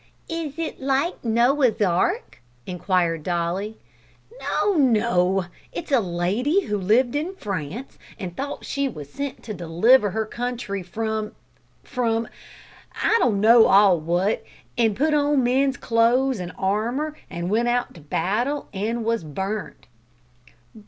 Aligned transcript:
"Is 0.29 0.57
it 0.57 0.79
like 0.81 1.23
Noah's 1.23 1.79
Ark?" 1.79 2.41
inquired 2.65 3.21
Dolly. 3.21 3.77
"No, 4.39 4.73
no; 4.73 5.45
it's 5.71 5.91
a 5.91 5.99
lady 5.99 6.61
who 6.61 6.79
lived 6.79 7.15
in 7.15 7.35
France, 7.35 7.99
an' 8.17 8.31
thought 8.31 8.65
she 8.65 8.89
was 8.89 9.13
sent 9.13 9.43
to 9.43 9.53
deliver 9.53 10.09
her 10.09 10.25
country 10.25 10.81
from 10.81 11.33
from 11.83 12.27
I 13.03 13.15
don't 13.19 13.39
know 13.39 13.67
all 13.67 13.99
what, 13.99 14.43
an' 14.75 14.95
put 14.95 15.13
on 15.13 15.43
men's 15.43 15.77
clo'es 15.77 16.39
an' 16.41 16.49
armour, 16.57 17.15
an' 17.29 17.49
went 17.49 17.67
out 17.67 17.93
to 17.93 18.01
battle, 18.01 18.69
an' 18.73 19.03
was 19.03 19.23
burnt." 19.23 19.85